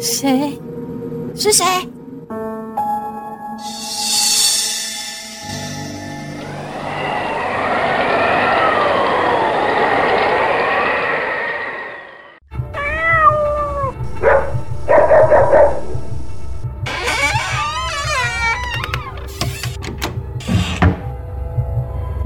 [0.00, 0.58] 谁？
[1.34, 1.64] 是谁？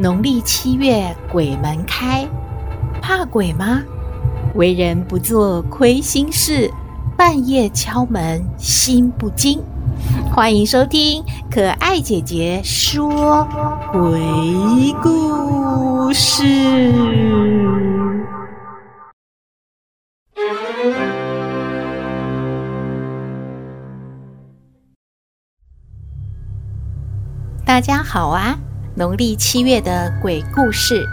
[0.01, 2.25] 农历七月鬼门开，
[3.03, 3.83] 怕鬼吗？
[4.55, 6.73] 为人不做亏心事，
[7.17, 9.61] 半夜敲门心不惊。
[10.31, 13.45] 欢迎收听可爱姐姐说
[13.91, 16.45] 鬼故事。
[27.67, 28.57] 大家好啊！
[28.99, 31.07] 农历七月的鬼故事，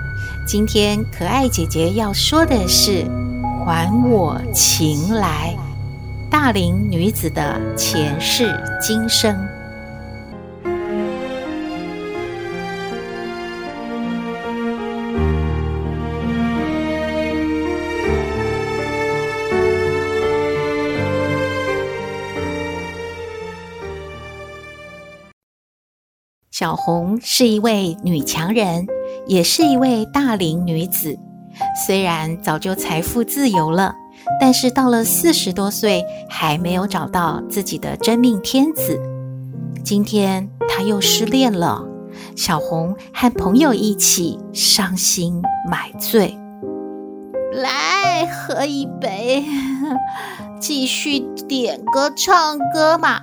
[0.44, 3.04] 今天可爱姐姐要说的是
[3.64, 5.56] 《还我情来》，
[6.32, 9.38] 大龄女子的前世今生。
[26.58, 28.88] 小红是一位女强人，
[29.28, 31.20] 也是一位大龄女子。
[31.86, 33.94] 虽然早就财富自由了，
[34.40, 38.98] 但是到了四十多岁还没有找到自己的真命天子。
[39.84, 41.86] 今天她又失恋了，
[42.38, 46.38] 小红和朋友一起伤心买醉，
[47.52, 49.44] 来喝一杯，
[50.62, 53.20] 继续点歌唱歌嘛。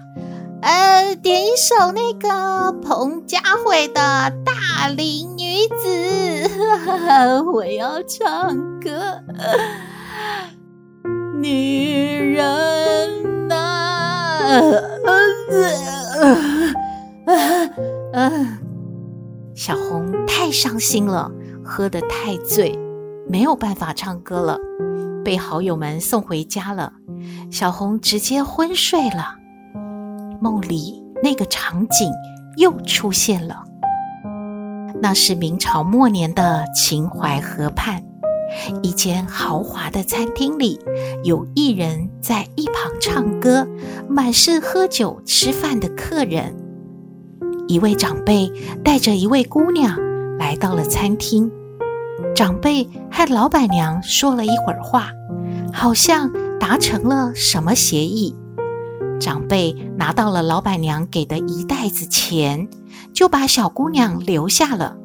[0.62, 4.00] 呃，点一首那个彭佳慧的
[4.44, 6.48] 《大龄女子》，
[7.50, 9.18] 我要唱歌。
[11.40, 13.56] 女人呐、
[18.12, 18.58] 啊，
[19.56, 21.28] 小红太伤心了，
[21.64, 22.78] 喝得太醉，
[23.28, 24.60] 没有办法唱歌了，
[25.24, 26.92] 被好友们送回家了。
[27.50, 29.41] 小红直接昏睡了。
[30.42, 32.10] 梦里那个场景
[32.56, 33.62] 又出现了，
[35.00, 38.02] 那是明朝末年的秦淮河畔，
[38.82, 40.80] 一间豪华的餐厅里，
[41.22, 43.68] 有艺人在一旁唱歌，
[44.08, 46.56] 满是喝酒吃饭的客人。
[47.68, 48.50] 一位长辈
[48.82, 49.96] 带着一位姑娘
[50.40, 51.48] 来到了餐厅，
[52.34, 52.82] 长辈
[53.12, 55.06] 和老板娘说了一会儿话，
[55.72, 56.28] 好像
[56.58, 58.34] 达成了什么协议。
[59.22, 62.68] 长辈拿到了老板娘给的一袋子钱，
[63.14, 64.96] 就把小姑娘留下了，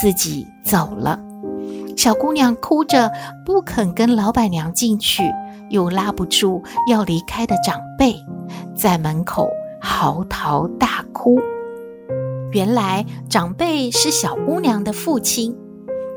[0.00, 1.20] 自己走了。
[1.94, 3.12] 小姑娘哭着
[3.44, 5.30] 不肯跟老板娘进去，
[5.68, 8.16] 又拉不住要离开的长辈，
[8.74, 9.50] 在门口
[9.82, 11.38] 嚎啕大哭。
[12.52, 15.54] 原来长辈是小姑娘的父亲，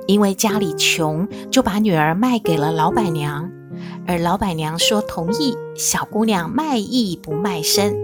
[0.07, 3.52] 因为家里穷，就把女儿卖给了老板娘。
[4.07, 7.95] 而老板娘说同意小姑娘卖艺不卖身，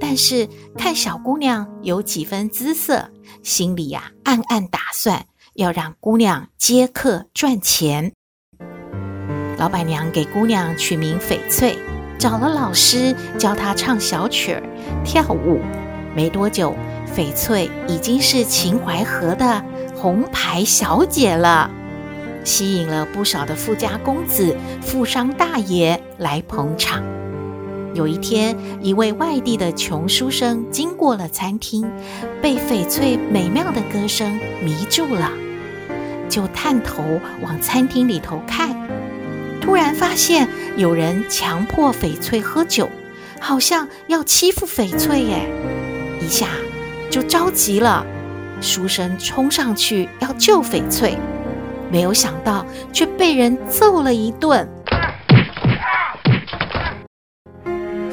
[0.00, 3.10] 但是看小姑娘有几分姿色，
[3.42, 8.12] 心里呀、暗暗打算要让姑娘接客赚钱。
[9.56, 11.78] 老板娘给姑娘取名翡翠，
[12.18, 14.62] 找了老师教她唱小曲儿、
[15.04, 15.60] 跳舞。
[16.16, 16.74] 没多久，
[17.16, 21.70] 翡翠已经是秦淮河的红牌小姐了。
[22.44, 27.02] 吸引了不少的富家公子、富商大爷来捧场。
[27.94, 31.90] 有一天，一位外地的穷书生经过了餐厅，
[32.42, 35.30] 被翡翠美妙的歌声迷住了，
[36.28, 37.02] 就探头
[37.40, 38.76] 往餐厅里头看。
[39.60, 42.90] 突然发现有人强迫翡翠喝酒，
[43.40, 45.48] 好像要欺负翡翠耶！
[46.20, 46.48] 一下
[47.10, 48.04] 就着急了，
[48.60, 51.16] 书生冲上去要救翡翠。
[51.90, 54.68] 没有想到，却被人揍了一顿。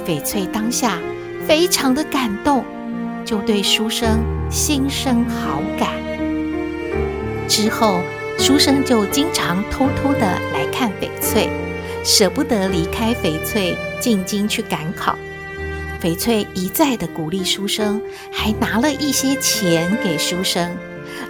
[0.05, 0.97] 翡翠当下
[1.47, 2.65] 非常的感动，
[3.23, 4.19] 就对书生
[4.49, 5.89] 心生好感。
[7.47, 7.99] 之后，
[8.37, 11.49] 书生就经常偷偷的来看翡翠，
[12.03, 15.17] 舍不得离开翡翠进京去赶考。
[16.01, 18.01] 翡翠一再的鼓励书生，
[18.33, 20.75] 还拿了一些钱给书生。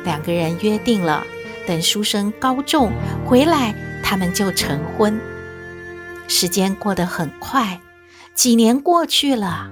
[0.05, 1.25] 两个人约定了。
[1.71, 2.91] 等书生高中
[3.25, 3.73] 回来，
[4.03, 5.18] 他们就成婚。
[6.27, 7.79] 时间过得很快，
[8.33, 9.71] 几年过去了，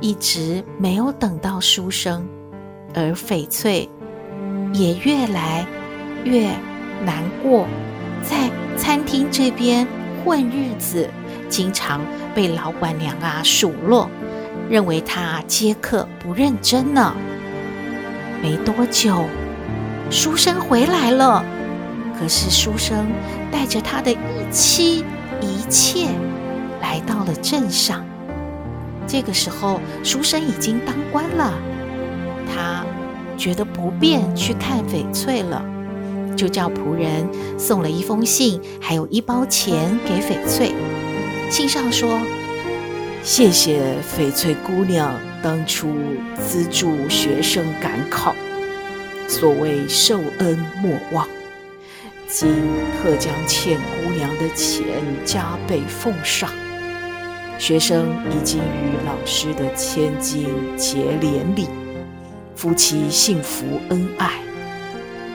[0.00, 2.26] 一直没有等到书生。
[2.96, 3.88] 而翡翠
[4.72, 5.64] 也越来
[6.24, 6.50] 越
[7.04, 7.68] 难过，
[8.24, 9.86] 在餐厅这边
[10.24, 11.08] 混日子，
[11.48, 12.00] 经常
[12.34, 14.10] 被老板娘啊数落，
[14.68, 17.14] 认为他接客不认真呢。
[18.42, 19.24] 没多久，
[20.10, 21.44] 书生回来了，
[22.18, 23.06] 可是书生
[23.50, 24.16] 带着他的一
[24.50, 25.04] 妻
[25.40, 26.08] 一妾
[26.80, 28.04] 来到了镇上。
[29.06, 31.52] 这个时候，书生已经当官了，
[32.54, 32.84] 他
[33.36, 35.64] 觉得不便去看翡翠了，
[36.36, 37.28] 就叫仆人
[37.58, 40.72] 送了一封信，还有一包钱给翡翠。
[41.50, 42.18] 信上说
[43.22, 45.12] ：“谢谢翡翠姑娘
[45.42, 45.88] 当初
[46.40, 48.34] 资助学生赶考，
[49.28, 51.28] 所谓受恩莫忘，
[52.28, 52.48] 今
[53.02, 54.84] 特将欠姑娘的钱
[55.24, 56.50] 加倍奉上。”
[57.58, 61.68] 学生已经与老师的千金结连理，
[62.56, 64.32] 夫妻幸福恩爱，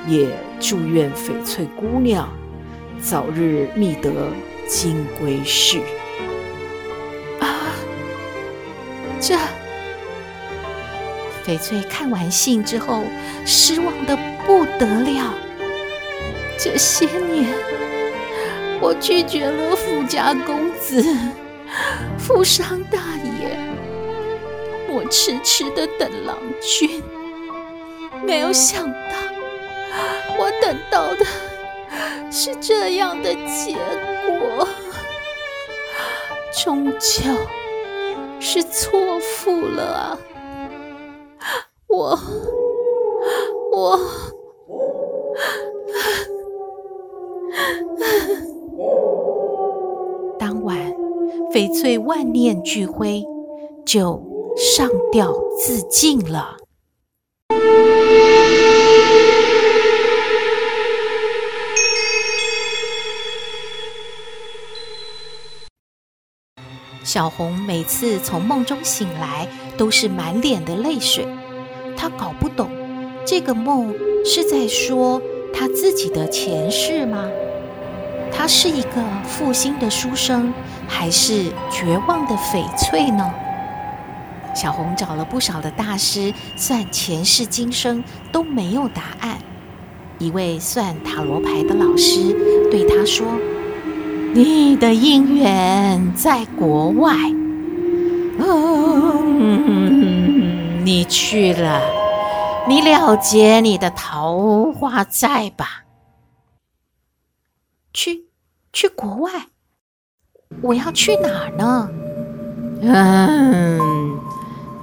[0.06, 0.27] 也
[0.59, 2.30] 祝愿翡翠姑娘
[3.01, 4.12] 早日觅得
[4.68, 5.80] 金龟婿。
[7.39, 7.47] 啊，
[9.21, 9.36] 这
[11.50, 13.04] 翡翠看完信之后，
[13.44, 14.16] 失望的
[14.46, 15.34] 不得了。
[16.60, 17.50] 这些年，
[18.80, 21.04] 我拒绝了富家公子。
[22.19, 23.57] 富商大爷，
[24.90, 27.01] 我痴痴的等郎君，
[28.24, 29.18] 没有想到，
[30.38, 31.25] 我等到的
[32.30, 33.75] 是这样的结
[34.28, 34.68] 果，
[36.63, 37.24] 终究
[38.40, 40.18] 是错付了啊！
[42.00, 42.18] 我，
[43.74, 44.00] 我。
[50.40, 50.78] 当晚
[51.51, 53.22] 翡翠万念俱灰，
[53.86, 54.24] 就
[54.56, 56.56] 上吊自尽了。
[67.04, 71.28] 小红每次从梦中醒来，都是满脸的泪水。
[72.18, 72.70] 搞不懂
[73.26, 73.94] 这个梦
[74.26, 75.22] 是在说
[75.54, 77.28] 他自己的前世吗？
[78.32, 80.54] 他是一个负心的书生，
[80.88, 83.34] 还是绝望的翡翠呢？
[84.56, 89.38] 小红找了不少的大师算前世今生，都没有答案。
[90.18, 92.36] 一位算塔罗牌的老师
[92.70, 93.26] 对他说
[94.34, 97.16] ：“你的姻缘在国外，
[98.40, 99.66] 嗯，
[100.86, 101.82] 你去了，
[102.69, 105.86] 你了结你的桃花债吧。”
[107.92, 108.25] 去，
[108.71, 109.31] 去国外？
[110.62, 111.89] 我要去哪儿呢？
[112.83, 114.19] 嗯，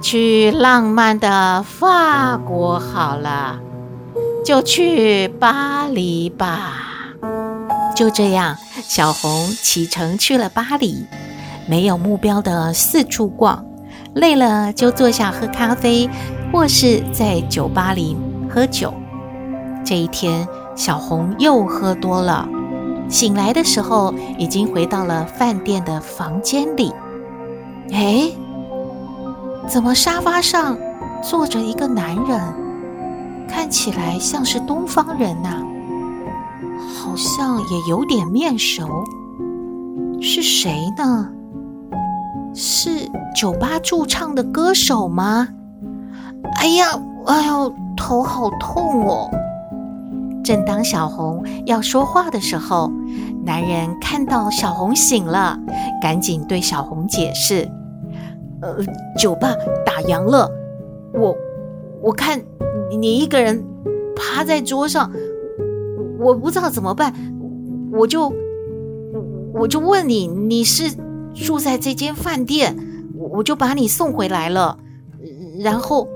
[0.01, 3.57] 去浪漫的法国好了，
[4.45, 6.73] 就去巴黎吧。
[7.95, 11.05] 就这样，小红启程去了巴黎，
[11.65, 13.65] 没有目标的四处逛，
[14.13, 16.09] 累了就坐下喝咖啡，
[16.51, 18.15] 或是在酒吧里
[18.49, 18.93] 喝酒。
[19.85, 22.47] 这一天，小红又喝多了。
[23.09, 26.91] 醒来的时候，已经回到了饭店的房间里。
[27.91, 28.29] 哎，
[29.67, 30.77] 怎么沙发上
[31.23, 32.41] 坐着一个男人？
[33.49, 35.63] 看起来像是东方人呐，
[36.99, 39.05] 好像也有点面熟。
[40.21, 41.29] 是谁呢？
[42.53, 45.47] 是酒吧驻唱的歌手吗？
[46.57, 46.87] 哎呀，
[47.25, 49.29] 哎呦，头好痛哦！
[50.43, 52.91] 正当小红要说话的时候，
[53.45, 55.59] 男人看到小红醒了，
[56.01, 57.69] 赶紧对小红解释
[58.61, 58.77] ：“呃，
[59.17, 59.49] 酒吧
[59.85, 60.49] 打烊了，
[61.13, 61.35] 我
[62.01, 62.41] 我看
[62.97, 63.63] 你一个人
[64.15, 65.11] 趴在桌上，
[66.19, 67.13] 我不知道怎么办，
[67.91, 68.33] 我就
[69.53, 70.95] 我就问你，你是
[71.35, 72.75] 住在这间饭店，
[73.15, 74.77] 我就把你送回来了，
[75.59, 76.07] 然后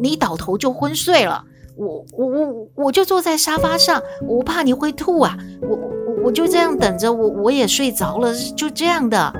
[0.00, 1.44] 你倒头就昏睡了。”
[1.76, 5.34] 我我我我就坐在沙发上，我怕你会吐啊！
[5.62, 9.32] 我我我就这样等着，我我也睡着了，就这样的。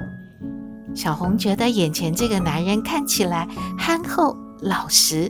[0.95, 5.29] 小红觉得眼前这个男人看起来憨厚老实，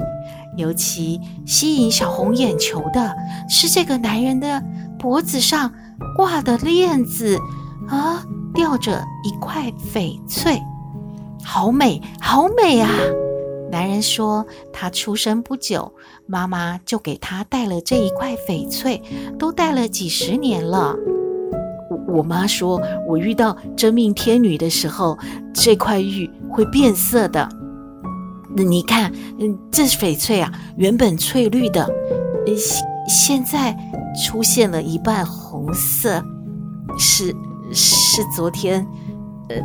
[0.57, 3.13] 尤其吸引小红眼球的
[3.49, 4.63] 是这个男人的
[4.97, 5.73] 脖子上
[6.17, 7.37] 挂的链子
[7.89, 10.63] 啊，吊着一块翡翠，
[11.43, 12.89] 好美，好美啊！
[13.71, 15.93] 男人说：“他出生不久，
[16.27, 19.01] 妈妈就给他带了这一块翡翠，
[19.39, 20.97] 都戴了几十年了。
[21.89, 25.17] 我，我妈说，我遇到真命天女的时候，
[25.55, 27.49] 这块玉会变色的。
[28.57, 31.89] 那你看，嗯，这翡翠啊，原本翠绿的，
[32.57, 33.77] 现现在
[34.27, 36.21] 出现了一半红色，
[36.99, 37.33] 是
[37.73, 38.85] 是昨天，
[39.51, 39.61] 呃，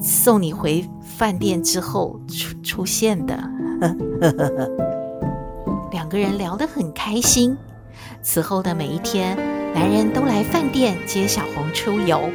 [0.00, 3.38] 送你回饭店之后出出现的。
[5.92, 7.56] 两个人聊得很开心。
[8.22, 9.36] 此后的每一天，
[9.72, 12.28] 男人都来饭店接小红出游。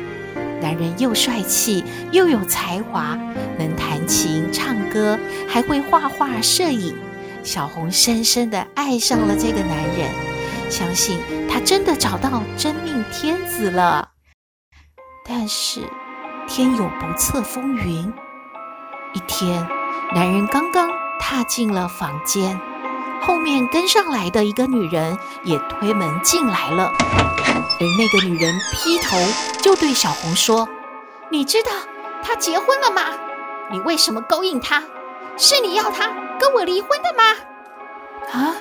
[0.62, 3.16] 男人又帅气又有才华，
[3.60, 6.96] 能弹琴唱歌，还会画画摄影。
[7.44, 10.10] 小红深深地爱上了这个男人，
[10.70, 14.10] 相信他真的找到真命天子了。
[15.28, 15.82] 但是
[16.48, 18.14] 天有不测风云，
[19.14, 19.68] 一天，
[20.14, 22.60] 男人刚刚踏进了房间。
[23.22, 29.18] 后面跟上来的一个女人也推门进来了，而那个女人劈头
[29.62, 30.68] 就对小红说
[31.30, 31.72] ：“你知道
[32.24, 33.02] 他结婚了吗？
[33.72, 34.84] 你为什么勾引他？
[35.38, 36.10] 是你要他
[36.40, 37.24] 跟我离婚的吗？”
[38.32, 38.56] 啊，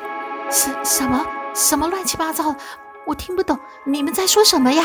[0.50, 2.59] 什什么什么乱七八糟的，
[3.07, 4.85] 我听不懂，你们在说什么呀？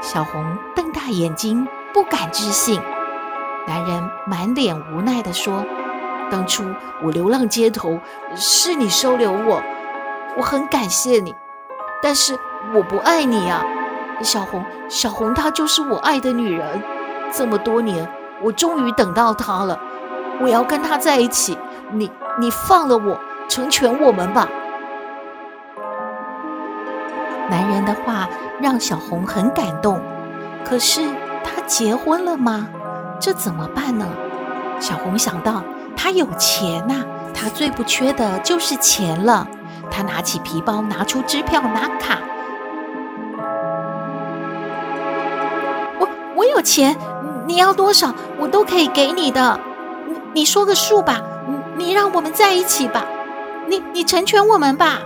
[0.00, 2.80] 小红瞪大眼睛，不敢置信。
[3.66, 5.64] 男人满脸无奈地说。
[6.28, 6.64] 当初
[7.04, 8.00] 我流浪街头，
[8.34, 9.62] 是你收留我，
[10.36, 11.32] 我很感谢你。
[12.02, 12.36] 但是
[12.74, 13.64] 我不爱你啊，
[14.22, 16.82] 小红，小红她就是我爱的女人。
[17.32, 18.08] 这么多年，
[18.42, 19.78] 我终于等到她了，
[20.40, 21.56] 我要跟她在一起。
[21.92, 23.16] 你，你放了我，
[23.48, 24.48] 成全我们吧。
[27.48, 28.28] 男人的话
[28.60, 30.00] 让小红很感动，
[30.64, 31.02] 可是
[31.66, 32.68] 结婚了吗？
[33.20, 34.06] 这怎么办呢？
[34.80, 35.62] 小红想到。
[35.98, 39.48] 他有钱呐，他最不缺的就是钱了。
[39.90, 42.18] 他拿起皮包，拿出支票，拿卡。
[45.98, 46.06] 我
[46.36, 46.94] 我有钱，
[47.46, 49.58] 你要多少，我都可以给你的。
[50.06, 53.06] 你你说个数吧，你你让我们在一起吧，
[53.66, 55.00] 你你成全我们吧。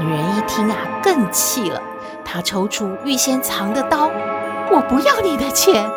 [0.00, 1.80] 女人一听啊，更气了。
[2.24, 4.10] 她抽出预先藏的刀，
[4.70, 5.88] 我不要你的钱，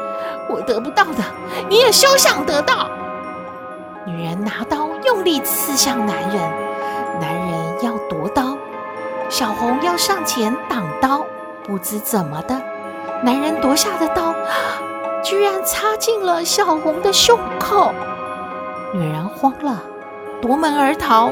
[0.50, 1.24] 我得不到的，
[1.70, 2.90] 你也休想得到。
[4.06, 6.40] 女人拿刀用力刺向男人，
[7.20, 8.58] 男人要夺刀，
[9.30, 11.26] 小红要上前挡刀，
[11.64, 12.56] 不知怎么的，
[13.24, 14.34] 男人夺下的刀
[15.24, 17.92] 居然插进了小红的胸口，
[18.94, 19.82] 女人慌了，
[20.42, 21.32] 夺门而逃，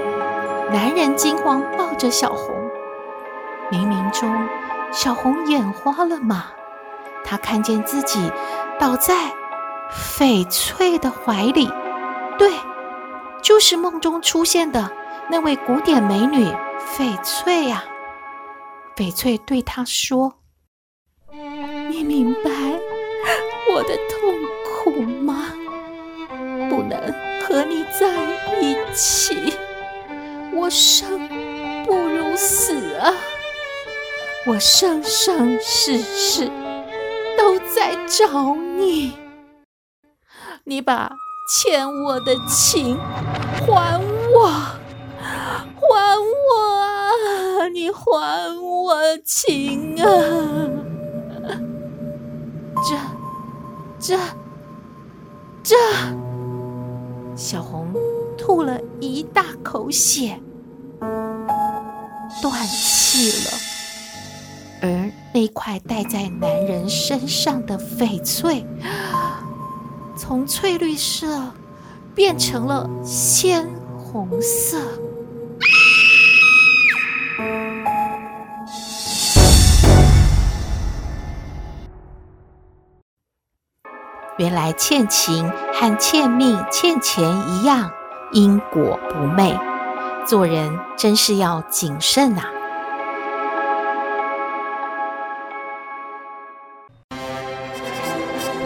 [0.72, 2.54] 男人惊慌抱着小红，
[3.72, 4.30] 冥冥中
[4.92, 6.46] 小红眼花了吗？
[7.26, 8.32] 他看见自己
[8.80, 9.32] 倒在
[9.92, 11.70] 翡翠的怀里。
[12.38, 12.52] 对，
[13.42, 14.92] 就是梦中出现的
[15.30, 16.46] 那位古典美女
[16.98, 17.84] 翡翠呀。
[18.96, 20.36] 翡翠对他说
[21.90, 22.50] ：“你明白
[23.74, 24.34] 我的痛
[24.84, 25.52] 苦吗？
[26.70, 27.00] 不能
[27.42, 28.08] 和你在
[28.62, 29.54] 一起，
[30.54, 31.28] 我生
[31.86, 33.14] 不如死啊！
[34.48, 36.50] 我生生世世
[37.76, 39.12] 在找你，
[40.64, 41.12] 你把。”
[41.48, 44.02] 欠我的情，还
[44.34, 44.48] 我，
[45.22, 47.68] 还我啊！
[47.72, 50.08] 你还我情啊！
[52.84, 52.98] 这，
[54.00, 54.18] 这，
[55.62, 55.76] 这，
[57.36, 57.94] 小红
[58.36, 60.42] 吐了一大口血，
[62.42, 63.52] 断气了。
[64.82, 68.66] 而那块戴在男人身上的翡翠。
[70.16, 71.52] 从翠绿色
[72.16, 74.80] 变成了鲜红色。
[84.38, 87.92] 原来欠情和欠命、欠钱一样，
[88.32, 89.60] 因果不昧。
[90.26, 92.55] 做人真是要谨慎啊！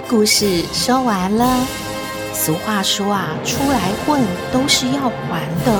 [0.09, 1.45] 故事说完了。
[2.33, 4.19] 俗话说啊，出来混
[4.51, 5.71] 都是要还的，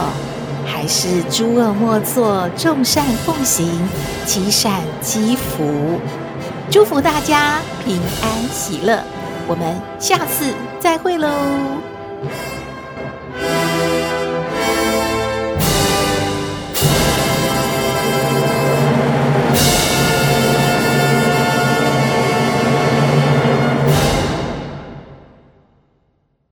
[0.68, 3.68] 还是诸恶莫作，众善奉行，
[4.28, 6.00] 积善积福。
[6.70, 9.04] 祝福大家平安喜乐，
[9.48, 11.28] 我们下次再会喽。